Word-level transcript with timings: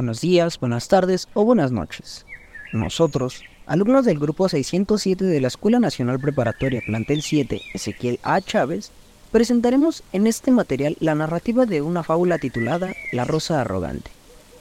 buenos 0.00 0.22
días, 0.22 0.58
buenas 0.58 0.88
tardes 0.88 1.28
o 1.34 1.44
buenas 1.44 1.72
noches. 1.72 2.24
Nosotros, 2.72 3.42
alumnos 3.66 4.06
del 4.06 4.18
grupo 4.18 4.48
607 4.48 5.26
de 5.26 5.42
la 5.42 5.48
Escuela 5.48 5.78
Nacional 5.78 6.18
Preparatoria 6.18 6.80
Plantel 6.86 7.20
7, 7.20 7.60
Ezequiel 7.74 8.18
A. 8.22 8.40
Chávez, 8.40 8.92
presentaremos 9.30 10.02
en 10.14 10.26
este 10.26 10.52
material 10.52 10.96
la 11.00 11.14
narrativa 11.14 11.66
de 11.66 11.82
una 11.82 12.02
fábula 12.02 12.38
titulada 12.38 12.94
La 13.12 13.26
Rosa 13.26 13.60
Arrogante, 13.60 14.10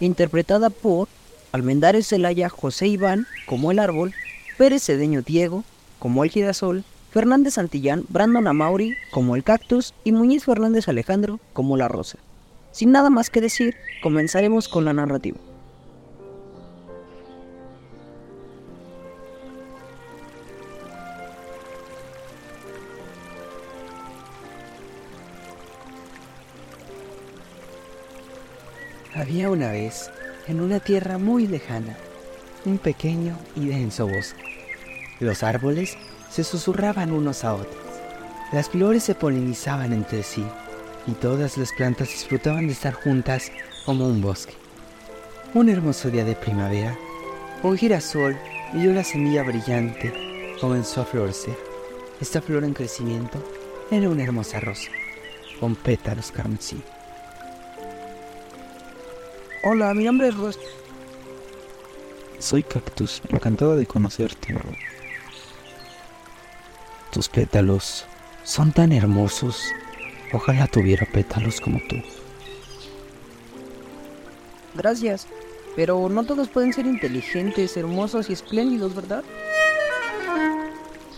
interpretada 0.02 0.70
por 0.70 1.08
Almendares 1.54 2.10
Zelaya 2.10 2.50
José 2.50 2.88
Iván 2.88 3.26
como 3.46 3.72
el 3.72 3.80
árbol, 3.80 4.14
Pérez 4.58 4.84
Cedeño 4.84 5.22
Diego 5.22 5.64
como 6.00 6.26
el 6.26 6.32
girasol, 6.32 6.84
Fernández 7.12 7.54
Santillán 7.54 8.04
Brandon 8.10 8.46
Amauri 8.46 8.98
como 9.10 9.38
el 9.38 9.46
cactus 9.46 9.94
y 10.04 10.12
Muñiz 10.12 10.44
Fernández 10.44 10.90
Alejandro 10.90 11.40
como 11.54 11.78
la 11.78 11.88
rosa. 11.88 12.18
Sin 12.72 12.92
nada 12.92 13.10
más 13.10 13.30
que 13.30 13.42
decir, 13.42 13.76
comenzaremos 14.02 14.68
con 14.68 14.86
la 14.86 14.94
narrativa. 14.94 15.38
Había 29.16 29.50
una 29.50 29.72
vez, 29.72 30.12
en 30.48 30.62
una 30.62 30.80
tierra 30.80 31.18
muy 31.18 31.48
lejana, 31.48 31.98
un 32.66 32.78
pequeño 32.78 33.38
y 33.56 33.68
denso 33.68 34.08
bosque. 34.08 34.44
Los 35.20 35.44
árboles 35.44 35.98
se 36.30 36.44
susurraban 36.44 37.12
unos 37.12 37.44
a 37.44 37.56
otros. 37.56 37.76
Las 38.54 38.70
flores 38.70 39.04
se 39.04 39.16
polinizaban 39.16 39.92
entre 39.92 40.24
sí 40.24 40.46
y 41.10 41.14
todas 41.14 41.58
las 41.58 41.74
plantas 41.74 42.10
disfrutaban 42.10 42.68
de 42.68 42.74
estar 42.74 42.94
juntas 42.94 43.52
como 43.86 44.08
un 44.08 44.22
bosque. 44.22 44.54
Un 45.56 45.70
hermoso 45.70 46.12
día 46.12 46.24
de 46.24 46.36
primavera, 46.36 46.96
un 47.64 47.76
girasol 47.78 48.38
y 48.74 48.86
una 48.86 49.04
semilla 49.04 49.42
brillante 49.44 50.14
comenzó 50.62 51.02
a 51.02 51.06
florecer. 51.06 51.58
Esta 52.22 52.42
flor 52.42 52.64
en 52.64 52.74
crecimiento 52.74 53.44
era 53.90 54.08
una 54.08 54.24
hermosa 54.24 54.60
rosa, 54.60 54.92
con 55.60 55.76
pétalos 55.76 56.32
carmesí. 56.32 56.80
Hola, 59.64 59.94
mi 59.96 60.04
nombre 60.04 60.28
es 60.28 60.38
Ros. 60.38 60.60
Soy 62.38 62.62
Cactus, 62.62 63.22
encantado 63.30 63.76
de 63.76 63.86
conocerte. 63.86 64.56
Tus 67.12 67.28
pétalos 67.28 68.06
son 68.44 68.72
tan 68.72 68.92
hermosos. 68.92 69.64
Ojalá 70.34 70.68
tuviera 70.68 71.06
pétalos 71.06 71.60
como 71.60 71.80
tú. 71.88 71.98
Gracias, 74.76 75.28
pero 75.76 76.10
no 76.10 76.24
todos 76.24 76.50
pueden 76.50 76.74
ser 76.74 76.86
inteligentes, 76.86 77.76
hermosos 77.78 78.30
y 78.30 78.34
espléndidos, 78.34 78.96
¿verdad? 78.96 79.24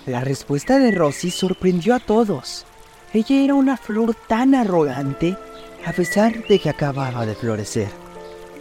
La 0.06 0.22
respuesta 0.22 0.80
de 0.80 0.92
Rosy 0.92 1.30
sorprendió 1.30 1.94
a 1.94 2.00
todos. 2.00 2.66
Ella 3.14 3.42
era 3.42 3.54
una 3.54 3.78
flor 3.78 4.16
tan 4.28 4.56
arrogante, 4.56 5.38
a 5.86 5.92
pesar 5.92 6.48
de 6.48 6.60
que 6.60 6.70
acababa 6.70 7.26
de 7.26 7.36
florecer. 7.36 7.90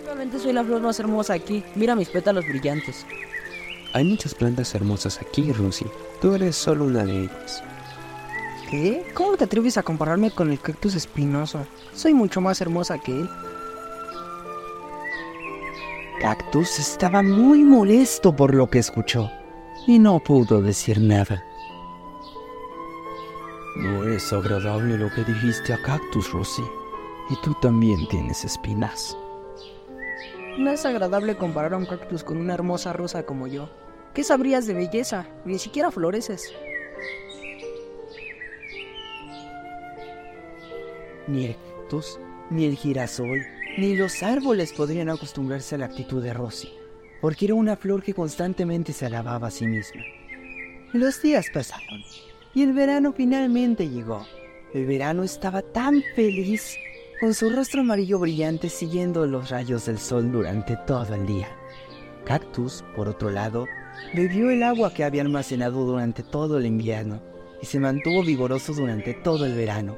Realmente 0.04 0.38
soy 0.38 0.52
la 0.52 0.64
flor 0.64 0.82
más 0.82 0.98
hermosa 1.00 1.34
aquí. 1.34 1.64
Mira 1.76 1.94
mis 1.94 2.08
pétalos 2.08 2.44
brillantes. 2.46 3.06
Hay 3.94 4.04
muchas 4.04 4.34
plantas 4.34 4.74
hermosas 4.74 5.20
aquí, 5.20 5.52
Rosy. 5.52 5.86
Tú 6.20 6.34
eres 6.34 6.56
solo 6.56 6.84
una 6.84 7.04
de 7.04 7.22
ellas. 7.22 7.62
¿Qué? 8.70 9.04
¿Cómo 9.14 9.36
te 9.36 9.44
atreves 9.44 9.76
a 9.78 9.82
compararme 9.82 10.30
con 10.30 10.52
el 10.52 10.60
cactus 10.60 10.94
espinoso? 10.94 11.66
Soy 11.92 12.14
mucho 12.14 12.40
más 12.40 12.60
hermosa 12.60 12.98
que 12.98 13.10
él. 13.10 13.28
Cactus 16.20 16.78
estaba 16.78 17.20
muy 17.20 17.64
molesto 17.64 18.36
por 18.36 18.54
lo 18.54 18.70
que 18.70 18.78
escuchó 18.78 19.28
y 19.88 19.98
no 19.98 20.20
pudo 20.20 20.62
decir 20.62 21.00
nada. 21.00 21.42
No 23.76 24.04
es 24.04 24.32
agradable 24.32 24.98
lo 24.98 25.10
que 25.10 25.24
dijiste 25.24 25.72
a 25.72 25.82
Cactus, 25.82 26.30
Rosy. 26.32 26.64
Y 27.30 27.36
tú 27.42 27.56
también 27.60 28.06
tienes 28.08 28.44
espinas. 28.44 29.16
No 30.58 30.70
es 30.70 30.84
agradable 30.84 31.36
comparar 31.36 31.74
a 31.74 31.76
un 31.76 31.86
cactus 31.86 32.22
con 32.22 32.36
una 32.36 32.54
hermosa 32.54 32.92
rosa 32.92 33.24
como 33.24 33.46
yo. 33.46 33.68
¿Qué 34.14 34.22
sabrías 34.22 34.66
de 34.66 34.74
belleza? 34.74 35.26
Ni 35.44 35.58
siquiera 35.58 35.90
floreces. 35.90 36.52
Ni 41.26 41.46
el 41.46 41.56
cactus, 41.56 42.18
ni 42.50 42.64
el 42.64 42.76
girasol, 42.76 43.42
ni 43.78 43.96
los 43.96 44.22
árboles 44.22 44.72
podrían 44.72 45.08
acostumbrarse 45.08 45.74
a 45.74 45.78
la 45.78 45.86
actitud 45.86 46.22
de 46.22 46.34
Rosy, 46.34 46.72
porque 47.20 47.46
era 47.46 47.54
una 47.54 47.76
flor 47.76 48.02
que 48.02 48.14
constantemente 48.14 48.92
se 48.92 49.06
alababa 49.06 49.48
a 49.48 49.50
sí 49.50 49.66
misma. 49.66 50.02
Los 50.92 51.22
días 51.22 51.46
pasaron 51.52 52.02
y 52.54 52.62
el 52.62 52.72
verano 52.72 53.12
finalmente 53.12 53.88
llegó. 53.88 54.26
El 54.74 54.86
verano 54.86 55.22
estaba 55.22 55.62
tan 55.62 56.02
feliz, 56.14 56.76
con 57.20 57.34
su 57.34 57.50
rostro 57.50 57.82
amarillo 57.82 58.18
brillante 58.18 58.68
siguiendo 58.68 59.26
los 59.26 59.50
rayos 59.50 59.86
del 59.86 59.98
sol 59.98 60.32
durante 60.32 60.76
todo 60.86 61.14
el 61.14 61.26
día. 61.26 61.48
Cactus, 62.24 62.84
por 62.96 63.08
otro 63.08 63.30
lado, 63.30 63.66
bebió 64.14 64.50
el 64.50 64.62
agua 64.62 64.92
que 64.92 65.04
había 65.04 65.22
almacenado 65.22 65.84
durante 65.84 66.22
todo 66.22 66.58
el 66.58 66.66
invierno 66.66 67.20
y 67.62 67.66
se 67.66 67.78
mantuvo 67.78 68.22
vigoroso 68.22 68.72
durante 68.72 69.14
todo 69.14 69.44
el 69.44 69.54
verano. 69.54 69.96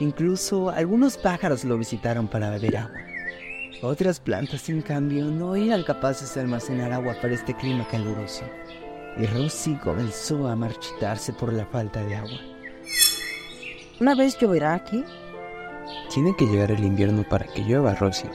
Incluso 0.00 0.70
algunos 0.70 1.16
pájaros 1.16 1.64
lo 1.64 1.78
visitaron 1.78 2.26
para 2.26 2.50
beber 2.50 2.76
agua. 2.76 3.00
Otras 3.82 4.18
plantas, 4.18 4.68
en 4.68 4.82
cambio, 4.82 5.26
no 5.26 5.54
eran 5.54 5.82
capaces 5.82 6.34
de 6.34 6.40
almacenar 6.40 6.92
agua 6.92 7.14
para 7.20 7.34
este 7.34 7.54
clima 7.54 7.86
caluroso. 7.88 8.44
Y 9.16 9.26
Rosy 9.26 9.74
comenzó 9.76 10.48
a 10.48 10.56
marchitarse 10.56 11.32
por 11.32 11.52
la 11.52 11.66
falta 11.66 12.02
de 12.04 12.16
agua. 12.16 12.38
¿Una 14.00 14.14
vez 14.14 14.36
lloverá 14.38 14.74
aquí? 14.74 15.04
Tiene 16.12 16.34
que 16.36 16.46
llegar 16.46 16.70
el 16.72 16.82
invierno 16.82 17.24
para 17.28 17.46
que 17.46 17.62
llueva, 17.62 17.94
Rosy. 17.94 18.28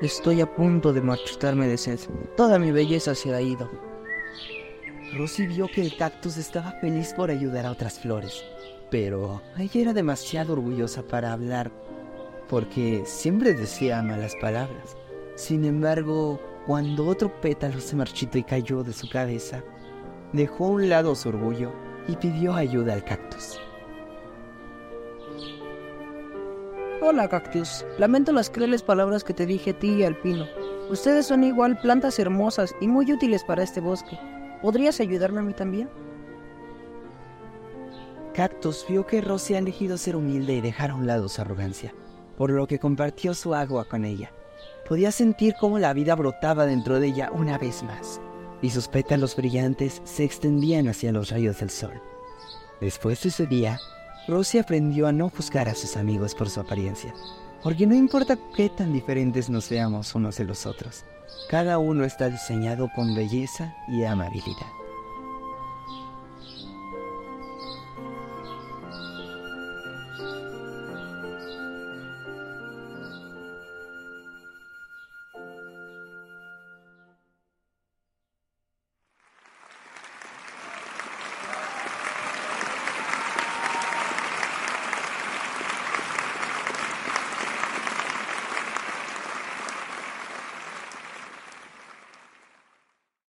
Estoy 0.00 0.40
a 0.40 0.54
punto 0.54 0.92
de 0.92 1.02
marchitarme 1.02 1.66
de 1.66 1.76
sed. 1.76 1.98
Toda 2.36 2.58
mi 2.58 2.70
belleza 2.70 3.14
se 3.14 3.34
ha 3.34 3.40
ido. 3.40 3.70
Rosy 5.14 5.46
vio 5.46 5.68
que 5.68 5.82
el 5.82 5.96
cactus 5.96 6.36
estaba 6.36 6.72
feliz 6.80 7.14
por 7.14 7.30
ayudar 7.30 7.64
a 7.64 7.70
otras 7.70 7.98
flores, 7.98 8.44
pero 8.90 9.40
ella 9.56 9.80
era 9.80 9.92
demasiado 9.92 10.54
orgullosa 10.54 11.02
para 11.02 11.32
hablar, 11.32 11.70
porque 12.48 13.02
siempre 13.06 13.54
decía 13.54 14.02
malas 14.02 14.34
palabras. 14.40 14.96
Sin 15.36 15.64
embargo, 15.64 16.40
cuando 16.66 17.06
otro 17.06 17.40
pétalo 17.40 17.80
se 17.80 17.96
marchitó 17.96 18.38
y 18.38 18.42
cayó 18.42 18.82
de 18.82 18.92
su 18.92 19.08
cabeza, 19.08 19.62
dejó 20.32 20.66
a 20.66 20.70
un 20.70 20.88
lado 20.88 21.14
su 21.14 21.28
orgullo 21.28 21.72
y 22.08 22.16
pidió 22.16 22.54
ayuda 22.54 22.94
al 22.94 23.04
cactus. 23.04 23.60
Hola, 27.00 27.28
cactus. 27.28 27.84
Lamento 27.98 28.32
las 28.32 28.50
crueles 28.50 28.82
palabras 28.82 29.22
que 29.22 29.34
te 29.34 29.46
dije 29.46 29.70
a 29.70 29.78
ti 29.78 29.90
y 29.90 30.02
al 30.02 30.16
pino. 30.16 30.46
Ustedes 30.90 31.26
son 31.26 31.44
igual 31.44 31.78
plantas 31.78 32.18
hermosas 32.18 32.74
y 32.80 32.88
muy 32.88 33.12
útiles 33.12 33.44
para 33.44 33.62
este 33.62 33.80
bosque. 33.80 34.18
¿Podrías 34.66 34.98
ayudarme 34.98 35.38
a 35.38 35.42
mí 35.44 35.52
también? 35.52 35.88
Cactus 38.34 38.84
vio 38.88 39.06
que 39.06 39.20
Rosy 39.20 39.54
ha 39.54 39.58
elegido 39.58 39.96
ser 39.96 40.16
humilde 40.16 40.54
y 40.54 40.60
dejar 40.60 40.90
a 40.90 40.96
un 40.96 41.06
lado 41.06 41.28
su 41.28 41.40
arrogancia, 41.40 41.94
por 42.36 42.50
lo 42.50 42.66
que 42.66 42.80
compartió 42.80 43.32
su 43.32 43.54
agua 43.54 43.84
con 43.84 44.04
ella. 44.04 44.32
Podía 44.88 45.12
sentir 45.12 45.54
cómo 45.60 45.78
la 45.78 45.92
vida 45.92 46.16
brotaba 46.16 46.66
dentro 46.66 46.98
de 46.98 47.06
ella 47.06 47.30
una 47.30 47.58
vez 47.58 47.84
más, 47.84 48.20
y 48.60 48.70
sus 48.70 48.88
pétalos 48.88 49.36
brillantes 49.36 50.02
se 50.02 50.24
extendían 50.24 50.88
hacia 50.88 51.12
los 51.12 51.30
rayos 51.30 51.60
del 51.60 51.70
sol. 51.70 52.02
Después 52.80 53.22
de 53.22 53.28
ese 53.28 53.46
día, 53.46 53.78
Rosy 54.26 54.58
aprendió 54.58 55.06
a 55.06 55.12
no 55.12 55.28
juzgar 55.28 55.68
a 55.68 55.76
sus 55.76 55.96
amigos 55.96 56.34
por 56.34 56.50
su 56.50 56.58
apariencia, 56.58 57.14
porque 57.62 57.86
no 57.86 57.94
importa 57.94 58.36
qué 58.56 58.68
tan 58.68 58.92
diferentes 58.92 59.48
nos 59.48 59.70
veamos 59.70 60.12
unos 60.16 60.36
de 60.38 60.44
los 60.44 60.66
otros, 60.66 61.04
cada 61.48 61.78
uno 61.78 62.04
está 62.04 62.28
diseñado 62.28 62.90
con 62.94 63.14
belleza 63.14 63.74
y 63.88 64.04
amabilidad. 64.04 64.85